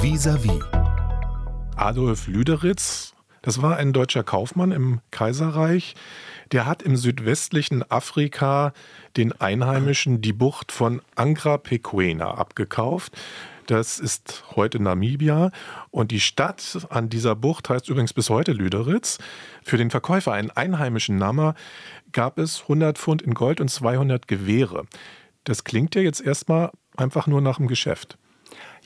[0.00, 0.62] Vis-à-vis.
[1.74, 5.96] Adolf Lüderitz, das war ein deutscher Kaufmann im Kaiserreich.
[6.52, 8.72] Der hat im südwestlichen Afrika
[9.16, 13.18] den Einheimischen die Bucht von Angra Pequena abgekauft.
[13.66, 15.50] Das ist heute Namibia.
[15.90, 19.18] Und die Stadt an dieser Bucht heißt übrigens bis heute Lüderitz.
[19.64, 21.54] Für den Verkäufer, einen einheimischen Nammer,
[22.12, 24.86] gab es 100 Pfund in Gold und 200 Gewehre.
[25.42, 28.16] Das klingt ja jetzt erstmal einfach nur nach dem Geschäft.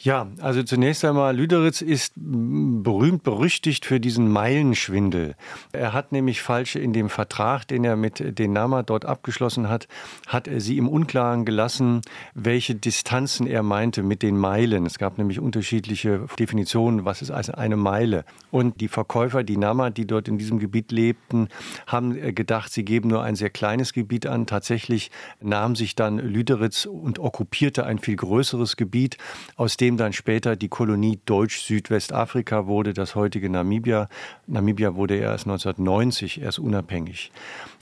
[0.01, 5.37] Ja, also zunächst einmal, Lüderitz ist berühmt berüchtigt für diesen Meilenschwindel.
[5.73, 9.87] Er hat nämlich falsch in dem Vertrag, den er mit den Nama dort abgeschlossen hat,
[10.27, 12.01] hat er sie im Unklaren gelassen,
[12.35, 14.87] welche Distanzen er meinte mit den Meilen.
[14.87, 18.25] Es gab nämlich unterschiedliche Definitionen, was ist also eine Meile.
[18.51, 21.49] Und die Verkäufer, die Nama, die dort in diesem Gebiet lebten,
[21.87, 24.47] haben gedacht, sie geben nur ein sehr kleines Gebiet an.
[24.47, 29.17] Tatsächlich nahm sich dann Lüderitz und okkupierte ein viel größeres Gebiet,
[29.57, 34.09] aus dem dann später die Kolonie Deutsch-Südwestafrika wurde, das heutige Namibia.
[34.47, 37.33] Namibia wurde erst 1990 erst unabhängig.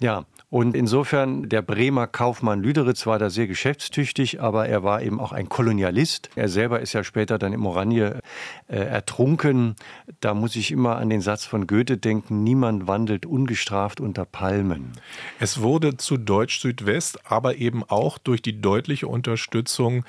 [0.01, 5.21] Ja, und insofern, der Bremer Kaufmann Lüderitz war da sehr geschäftstüchtig, aber er war eben
[5.21, 6.31] auch ein Kolonialist.
[6.35, 8.21] Er selber ist ja später dann im Oranje
[8.67, 9.77] äh, ertrunken.
[10.21, 14.93] Da muss ich immer an den Satz von Goethe denken, niemand wandelt ungestraft unter Palmen.
[15.39, 20.05] Es wurde zu Deutsch-Südwest, aber eben auch durch die deutliche Unterstützung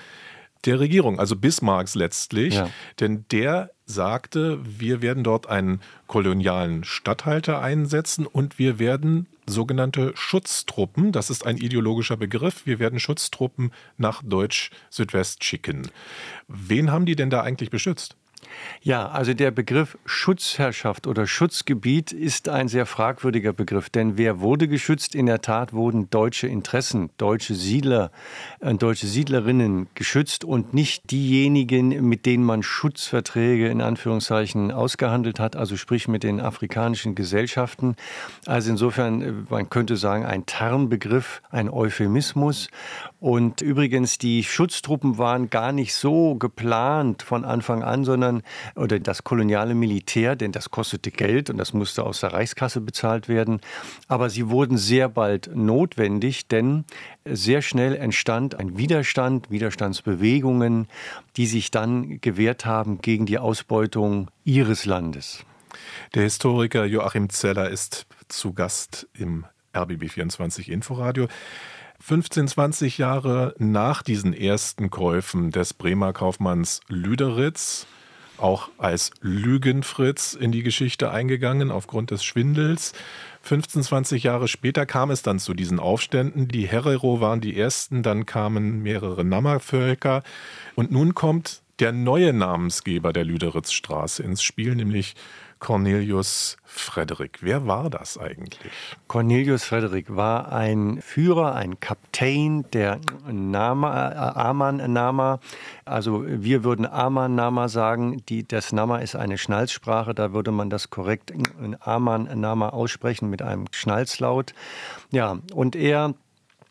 [0.65, 2.69] der Regierung, also Bismarcks letztlich, ja.
[2.99, 11.11] denn der sagte, wir werden dort einen kolonialen Statthalter einsetzen und wir werden sogenannte Schutztruppen,
[11.11, 15.89] das ist ein ideologischer Begriff, wir werden Schutztruppen nach Deutsch-Südwest schicken.
[16.47, 18.15] Wen haben die denn da eigentlich beschützt?
[18.81, 24.67] Ja, also der Begriff Schutzherrschaft oder Schutzgebiet ist ein sehr fragwürdiger Begriff, denn wer wurde
[24.67, 25.13] geschützt?
[25.13, 28.11] In der Tat wurden deutsche Interessen, deutsche Siedler,
[28.59, 35.55] äh, deutsche Siedlerinnen geschützt und nicht diejenigen, mit denen man Schutzverträge in Anführungszeichen ausgehandelt hat,
[35.55, 37.95] also sprich mit den afrikanischen Gesellschaften.
[38.45, 42.69] Also insofern, äh, man könnte sagen, ein Tarnbegriff, ein Euphemismus.
[43.19, 48.30] Und übrigens, die Schutztruppen waren gar nicht so geplant von Anfang an, sondern
[48.75, 53.27] oder das koloniale Militär, denn das kostete Geld und das musste aus der Reichskasse bezahlt
[53.27, 53.61] werden.
[54.07, 56.85] Aber sie wurden sehr bald notwendig, denn
[57.25, 60.87] sehr schnell entstand ein Widerstand, Widerstandsbewegungen,
[61.37, 65.45] die sich dann gewehrt haben gegen die Ausbeutung ihres Landes.
[66.15, 71.27] Der Historiker Joachim Zeller ist zu Gast im RBB 24 Inforadio.
[72.01, 77.85] 15, 20 Jahre nach diesen ersten Käufen des Bremer Kaufmanns Lüderitz,
[78.41, 82.93] auch als Lügenfritz in die Geschichte eingegangen aufgrund des Schwindels.
[83.43, 86.47] 15, 20 Jahre später kam es dann zu diesen Aufständen.
[86.47, 90.23] Die Herero waren die ersten, dann kamen mehrere Nammervölker.
[90.75, 95.15] Und nun kommt der neue Namensgeber der Lüderitzstraße ins Spiel, nämlich
[95.61, 97.39] Cornelius Frederik.
[97.41, 98.71] Wer war das eigentlich?
[99.07, 102.99] Cornelius Frederik war ein Führer, ein Kapitän der
[103.29, 105.39] Nama, äh, Aman-Nama.
[105.85, 108.23] Also wir würden Aman-Nama sagen.
[108.27, 110.15] Die, das Nama ist eine Schnalzsprache.
[110.15, 111.31] Da würde man das korrekt
[111.81, 114.53] Aman-Nama aussprechen mit einem Schnalzlaut.
[115.11, 116.15] Ja, und er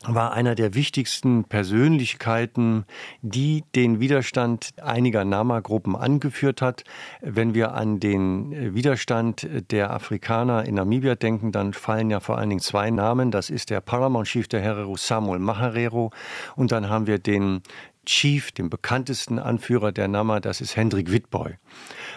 [0.07, 2.85] war einer der wichtigsten Persönlichkeiten,
[3.21, 6.85] die den Widerstand einiger Nama-Gruppen angeführt hat.
[7.21, 12.49] Wenn wir an den Widerstand der Afrikaner in Namibia denken, dann fallen ja vor allen
[12.49, 13.31] Dingen zwei Namen.
[13.31, 16.11] Das ist der Paramount Chief der Herero Samuel Maharero
[16.57, 17.63] und dann haben wir den
[18.07, 21.59] Chief, den bekanntesten Anführer der Nama, das ist Hendrik Witboy.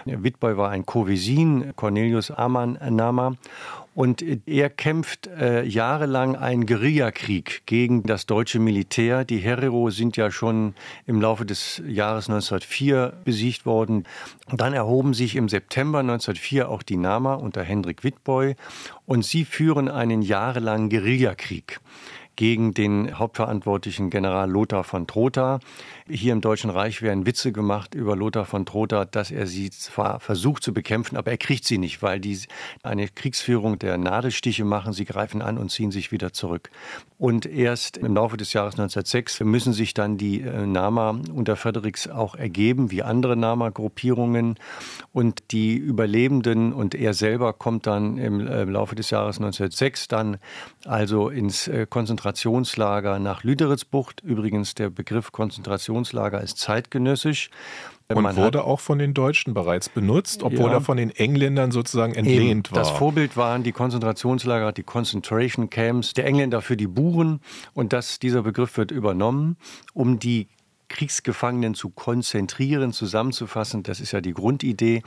[0.06, 3.36] Witboy war ein Kovesin, Cornelius Aman Nama
[3.96, 9.24] und er kämpft äh, jahrelang einen Guerillakrieg gegen das deutsche Militär.
[9.24, 10.74] Die Herero sind ja schon
[11.06, 14.06] im Laufe des Jahres 1904 besiegt worden.
[14.52, 18.56] Dann erhoben sich im September 1904 auch die Nama unter Hendrik Witboy
[19.06, 21.80] und sie führen einen jahrelangen Guerillakrieg
[22.36, 25.60] gegen den hauptverantwortlichen General Lothar von Trotha.
[26.10, 30.20] Hier im Deutschen Reich werden Witze gemacht über Lothar von Trotha, dass er sie zwar
[30.20, 32.38] versucht zu bekämpfen, aber er kriegt sie nicht, weil die
[32.82, 34.94] eine Kriegsführung der Nadelstiche machen.
[34.94, 36.72] Sie greifen an und ziehen sich wieder zurück.
[37.18, 42.10] Und erst im Laufe des Jahres 1906 müssen sich dann die äh, Nama unter Fredericks
[42.10, 44.56] auch ergeben, wie andere Nama-Gruppierungen.
[45.14, 50.38] Und die Überlebenden und er selber kommt dann im äh, Laufe des Jahres 1906 dann
[50.86, 51.86] also ins äh,
[52.24, 54.22] Konzentrationslager nach Lüderitzbucht.
[54.22, 57.50] Übrigens der Begriff Konzentrationslager ist zeitgenössisch.
[58.08, 61.72] Und Man wurde auch von den Deutschen bereits benutzt, obwohl ja, er von den Engländern
[61.72, 62.76] sozusagen entlehnt eben.
[62.76, 62.84] war.
[62.84, 67.42] Das Vorbild waren die Konzentrationslager, die Concentration Camps der Engländer für die Buren.
[67.74, 69.58] Und das, dieser Begriff wird übernommen,
[69.94, 70.48] um die
[70.88, 73.84] Kriegsgefangenen zu konzentrieren, zusammenzufassen.
[73.84, 75.02] Das ist ja die Grundidee.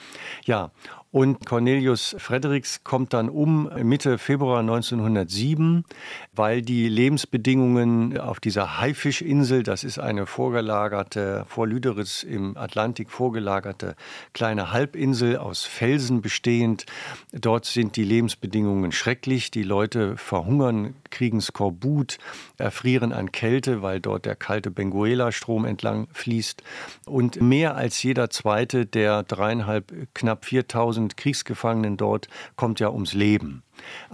[0.44, 0.70] Ja,
[1.16, 5.86] und Cornelius Fredericks kommt dann um Mitte Februar 1907,
[6.34, 13.96] weil die Lebensbedingungen auf dieser Haifischinsel, das ist eine vorgelagerte, vor Lüderitz im Atlantik vorgelagerte
[14.34, 16.84] kleine Halbinsel aus Felsen bestehend,
[17.32, 19.50] dort sind die Lebensbedingungen schrecklich.
[19.50, 22.18] Die Leute verhungern, kriegen Skorbut,
[22.58, 26.62] erfrieren an Kälte, weil dort der kalte Benguela-Strom entlang fließt.
[27.06, 33.12] Und mehr als jeder zweite der dreieinhalb, knapp 4000 1000 Kriegsgefangenen dort kommt ja ums
[33.12, 33.62] Leben.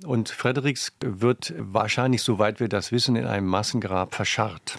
[0.05, 4.79] Und Fredericks wird wahrscheinlich, soweit wir das wissen, in einem Massengrab verscharrt.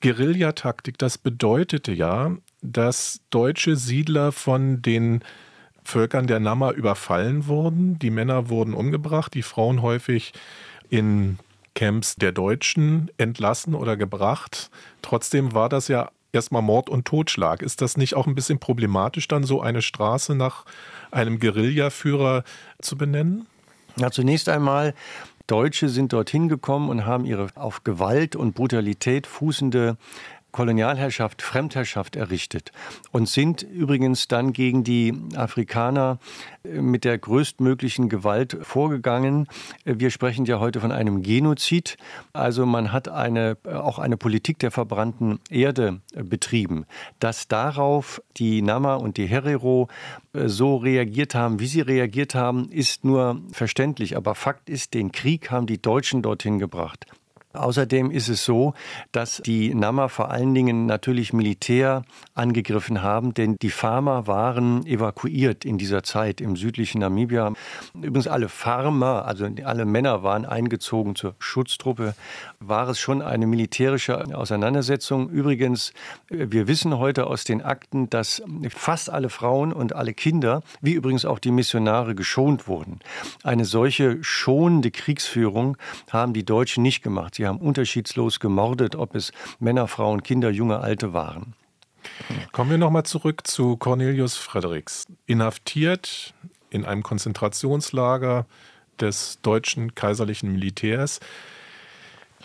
[0.00, 5.20] Guerillataktik, das bedeutete ja, dass deutsche Siedler von den
[5.84, 7.98] Völkern der Namma überfallen wurden.
[7.98, 10.32] Die Männer wurden umgebracht, die Frauen häufig
[10.90, 11.38] in
[11.74, 14.70] Camps der Deutschen entlassen oder gebracht.
[15.02, 17.62] Trotzdem war das ja erstmal Mord und Totschlag.
[17.62, 20.64] Ist das nicht auch ein bisschen problematisch, dann so eine Straße nach
[21.10, 22.44] einem Guerillaführer
[22.80, 23.46] zu benennen?
[23.96, 24.94] Ja, zunächst einmal
[25.46, 29.96] Deutsche sind dorthin gekommen und haben ihre auf Gewalt und Brutalität fußende
[30.56, 32.72] Kolonialherrschaft, Fremdherrschaft errichtet
[33.12, 36.18] und sind übrigens dann gegen die Afrikaner
[36.64, 39.48] äh, mit der größtmöglichen Gewalt vorgegangen.
[39.84, 41.98] Wir sprechen ja heute von einem Genozid.
[42.32, 46.86] Also man hat eine, äh, auch eine Politik der verbrannten Erde äh, betrieben.
[47.20, 49.88] Dass darauf die Nama und die Herero
[50.32, 54.16] so reagiert haben, wie sie reagiert haben, ist nur verständlich.
[54.16, 57.04] Aber Fakt ist, den Krieg haben die Deutschen dorthin gebracht.
[57.56, 58.74] Außerdem ist es so,
[59.12, 62.02] dass die Nama vor allen Dingen natürlich Militär
[62.34, 67.52] angegriffen haben, denn die Farmer waren evakuiert in dieser Zeit im südlichen Namibia.
[67.94, 72.14] Übrigens alle Farmer, also alle Männer waren eingezogen zur Schutztruppe.
[72.60, 75.28] War es schon eine militärische Auseinandersetzung?
[75.28, 75.92] Übrigens,
[76.28, 81.24] wir wissen heute aus den Akten, dass fast alle Frauen und alle Kinder, wie übrigens
[81.24, 83.00] auch die Missionare, geschont wurden.
[83.42, 85.76] Eine solche schonende Kriegsführung
[86.10, 87.34] haben die Deutschen nicht gemacht.
[87.36, 91.54] Sie haben unterschiedslos gemordet, ob es Männer, Frauen, Kinder, junge, alte waren.
[92.52, 95.04] Kommen wir nochmal zurück zu Cornelius Fredericks.
[95.26, 96.34] Inhaftiert
[96.70, 98.46] in einem Konzentrationslager
[99.00, 101.20] des deutschen kaiserlichen Militärs.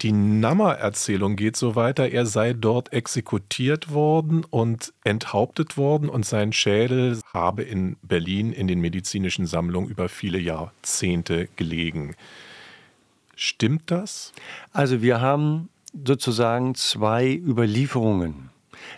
[0.02, 6.54] Die Nammer-Erzählung geht so weiter, er sei dort exekutiert worden und enthauptet worden und sein
[6.54, 12.16] Schädel habe in Berlin in den medizinischen Sammlungen über viele Jahrzehnte gelegen.
[13.44, 14.34] Stimmt das?
[14.72, 15.70] Also wir haben
[16.06, 18.52] sozusagen zwei Überlieferungen.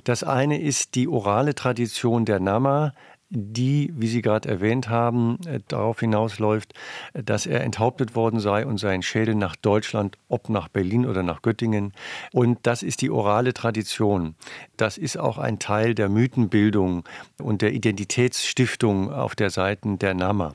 [0.04, 2.94] Das eine ist die orale Tradition der Nama,
[3.36, 6.74] die, wie Sie gerade erwähnt haben, äh, darauf hinausläuft,
[7.14, 11.42] dass er enthauptet worden sei und sein Schädel nach Deutschland, ob nach Berlin oder nach
[11.42, 11.94] Göttingen.
[12.32, 14.36] Und das ist die orale Tradition.
[14.78, 17.04] Das ist auch ein Teil der Mythenbildung
[17.42, 20.54] und der Identitätsstiftung auf der Seite der Nama.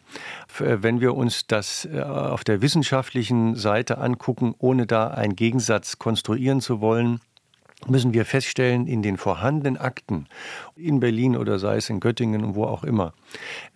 [0.61, 5.99] Äh, wenn wir uns das äh, auf der wissenschaftlichen Seite angucken, ohne da einen Gegensatz
[5.99, 7.21] konstruieren zu wollen,
[7.87, 10.27] müssen wir feststellen, in den vorhandenen Akten,
[10.77, 13.13] in Berlin oder sei es in Göttingen und wo auch immer,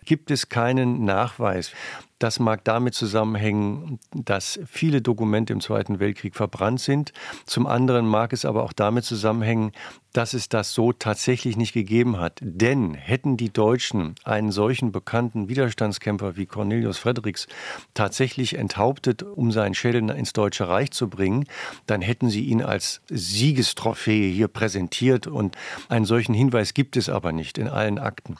[0.05, 1.71] gibt es keinen Nachweis.
[2.19, 7.11] Das mag damit zusammenhängen, dass viele Dokumente im Zweiten Weltkrieg verbrannt sind.
[7.45, 9.71] Zum anderen mag es aber auch damit zusammenhängen,
[10.13, 12.39] dass es das so tatsächlich nicht gegeben hat.
[12.41, 17.47] Denn hätten die Deutschen einen solchen bekannten Widerstandskämpfer wie Cornelius Fredericks
[17.93, 21.45] tatsächlich enthauptet, um seinen Schädel ins Deutsche Reich zu bringen,
[21.87, 25.57] dann hätten sie ihn als Siegestrophäe hier präsentiert und
[25.89, 28.37] einen solchen Hinweis gibt es aber nicht in allen Akten.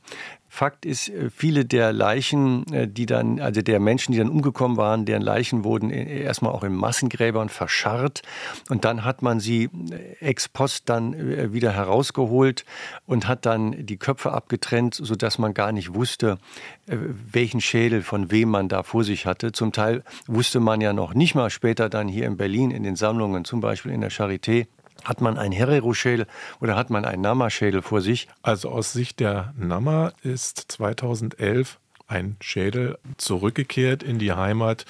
[0.56, 4.78] Fakt ist, äh, viele der Leichen, äh, die dann, also der Menschen, die dann umgekommen
[4.78, 8.22] waren, deren Leichen wurden äh, erstmal auch in Massengräbern verscharrt
[8.70, 9.72] und dann hat man sie
[10.20, 12.66] ex post dann wieder herausgeholt
[13.08, 16.38] und hat dann die Köpfe abgetrennt, sodass man gar nicht wusste,
[16.86, 19.54] welchen Schädel von wem man da vor sich hatte.
[19.54, 22.96] Zum Teil wusste man ja noch nicht mal später dann hier in Berlin in den
[22.96, 24.68] Sammlungen, zum Beispiel in der Charité,
[25.04, 26.28] hat man einen Herero-Schädel
[26.60, 28.28] oder hat man einen Nama-Schädel vor sich?
[28.42, 34.86] Also aus Sicht der Nama ist 2011 ein Schädel zurückgekehrt in die Heimat,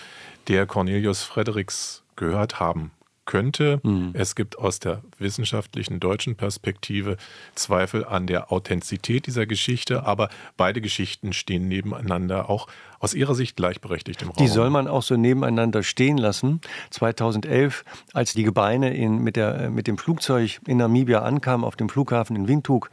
[0.48, 2.92] der Cornelius Fredericks gehört haben
[3.26, 3.80] könnte.
[3.84, 4.12] Mhm.
[4.14, 7.18] Es gibt aus der wissenschaftlichen deutschen Perspektive
[7.56, 12.68] Zweifel an der Authentizität dieser Geschichte, aber beide Geschichten stehen nebeneinander, auch
[13.00, 14.38] aus ihrer Sicht gleichberechtigt im Raum.
[14.38, 16.62] Die soll man auch so nebeneinander stehen lassen.
[16.92, 21.90] 2011, als die Gebeine in, mit, der, mit dem Flugzeug in Namibia ankamen, auf dem
[21.90, 22.90] Flughafen in Windhoek,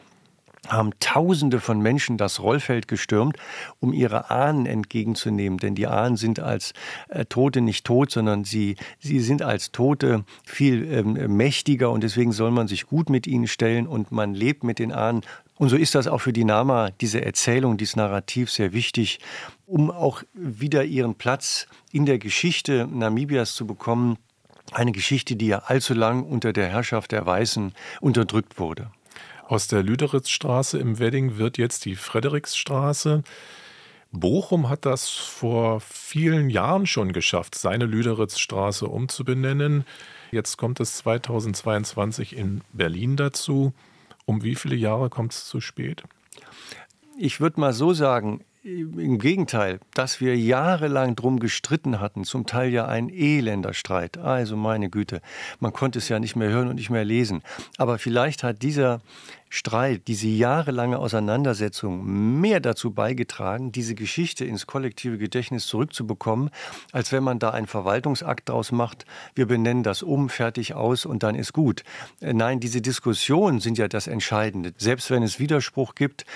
[0.70, 3.36] haben Tausende von Menschen das Rollfeld gestürmt,
[3.80, 5.58] um ihre Ahnen entgegenzunehmen.
[5.58, 6.72] Denn die Ahnen sind als
[7.08, 12.32] äh, Tote nicht tot, sondern sie, sie sind als Tote viel ähm, mächtiger und deswegen
[12.32, 15.22] soll man sich gut mit ihnen stellen und man lebt mit den Ahnen.
[15.56, 19.18] Und so ist das auch für die Nama, diese Erzählung, dieses Narrativ sehr wichtig,
[19.66, 24.16] um auch wieder ihren Platz in der Geschichte Namibias zu bekommen.
[24.72, 28.90] Eine Geschichte, die ja allzu lang unter der Herrschaft der Weißen unterdrückt wurde.
[29.50, 33.25] Aus der Lüderitzstraße im Wedding wird jetzt die Frederiksstraße.
[34.12, 39.85] Bochum hat das vor vielen Jahren schon geschafft, seine Lüderitzstraße umzubenennen.
[40.30, 43.73] Jetzt kommt es 2022 in Berlin dazu.
[44.25, 46.04] Um wie viele Jahre kommt es zu spät?
[47.19, 52.70] Ich würde mal so sagen, im Gegenteil, dass wir jahrelang drum gestritten hatten, zum Teil
[52.70, 54.18] ja ein elender Streit.
[54.18, 55.22] Also meine Güte,
[55.60, 57.42] man konnte es ja nicht mehr hören und nicht mehr lesen.
[57.78, 59.00] Aber vielleicht hat dieser
[59.48, 62.04] Streit, diese jahrelange Auseinandersetzung
[62.40, 66.50] mehr dazu beigetragen, diese Geschichte ins kollektive Gedächtnis zurückzubekommen,
[66.92, 69.06] als wenn man da einen Verwaltungsakt draus macht.
[69.34, 71.82] Wir benennen das um, fertig aus und dann ist gut.
[72.20, 74.72] Äh, nein, diese Diskussionen sind ja das Entscheidende.
[74.76, 76.26] Selbst wenn es Widerspruch gibt,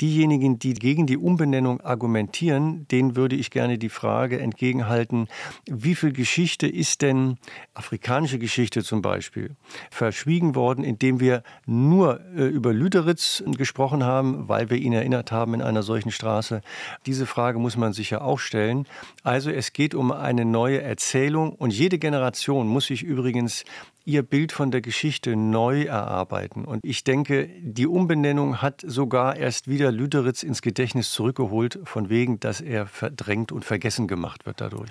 [0.00, 5.28] Diejenigen, die gegen die Umbenennung argumentieren, denen würde ich gerne die Frage entgegenhalten,
[5.66, 7.36] wie viel Geschichte ist denn,
[7.74, 9.56] afrikanische Geschichte zum Beispiel,
[9.90, 15.54] verschwiegen worden, indem wir nur äh, über Lüderitz gesprochen haben, weil wir ihn erinnert haben
[15.54, 16.62] in einer solchen Straße.
[17.04, 18.86] Diese Frage muss man sich ja auch stellen.
[19.22, 23.64] Also es geht um eine neue Erzählung und jede Generation muss sich übrigens
[24.04, 26.64] ihr Bild von der Geschichte neu erarbeiten.
[26.64, 32.40] Und ich denke, die Umbenennung hat sogar erst wieder Lüderitz ins Gedächtnis zurückgeholt, von wegen,
[32.40, 34.90] dass er verdrängt und vergessen gemacht wird dadurch.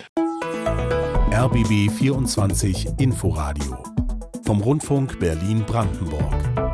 [1.31, 3.77] RBB 24 Inforadio
[4.45, 6.68] vom Rundfunk Berlin-Brandenburg.